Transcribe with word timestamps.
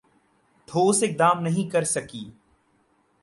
ٹھوس 0.67 1.01
اقدام 1.03 1.41
نہیں 1.41 1.69
کرسکی 1.69 2.23